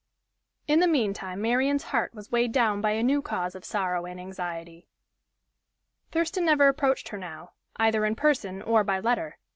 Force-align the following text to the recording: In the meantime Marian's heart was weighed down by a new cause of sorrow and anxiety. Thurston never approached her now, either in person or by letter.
In 0.65 0.79
the 0.79 0.87
meantime 0.87 1.43
Marian's 1.43 1.83
heart 1.93 2.15
was 2.15 2.31
weighed 2.31 2.51
down 2.51 2.81
by 2.81 2.93
a 2.93 3.03
new 3.03 3.21
cause 3.21 3.53
of 3.53 3.63
sorrow 3.63 4.07
and 4.07 4.19
anxiety. 4.19 4.87
Thurston 6.11 6.45
never 6.45 6.67
approached 6.67 7.09
her 7.09 7.19
now, 7.19 7.51
either 7.75 8.03
in 8.05 8.15
person 8.15 8.63
or 8.63 8.83
by 8.83 8.99
letter. 8.99 9.37